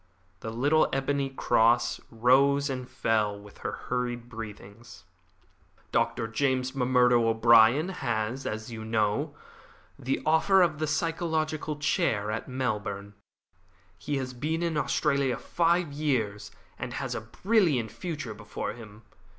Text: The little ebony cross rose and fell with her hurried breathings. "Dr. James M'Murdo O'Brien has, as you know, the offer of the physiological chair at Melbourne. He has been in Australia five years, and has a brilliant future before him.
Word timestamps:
The 0.39 0.49
little 0.49 0.89
ebony 0.91 1.29
cross 1.29 2.01
rose 2.09 2.71
and 2.71 2.89
fell 2.89 3.39
with 3.39 3.59
her 3.59 3.71
hurried 3.73 4.29
breathings. 4.29 5.03
"Dr. 5.91 6.27
James 6.27 6.73
M'Murdo 6.73 7.27
O'Brien 7.29 7.89
has, 7.89 8.47
as 8.47 8.71
you 8.71 8.83
know, 8.83 9.35
the 9.99 10.19
offer 10.25 10.63
of 10.63 10.79
the 10.79 10.87
physiological 10.87 11.75
chair 11.77 12.31
at 12.31 12.47
Melbourne. 12.47 13.13
He 13.99 14.17
has 14.17 14.33
been 14.33 14.63
in 14.63 14.75
Australia 14.75 15.37
five 15.37 15.93
years, 15.93 16.49
and 16.79 16.95
has 16.95 17.13
a 17.13 17.21
brilliant 17.21 17.91
future 17.91 18.33
before 18.33 18.73
him. 18.73 19.03